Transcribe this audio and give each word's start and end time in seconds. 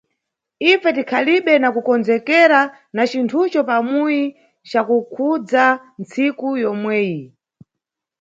Ife 0.71 0.89
tikhalibe 0.97 1.53
na 1.59 1.69
kukondzekera 1.75 2.59
na 2.95 3.03
cinthuco 3.11 3.59
pamuyi 3.69 4.23
ca 4.69 4.81
kukhudza 4.87 5.65
ntsiku 6.01 6.47
yomweyi. 6.63 7.21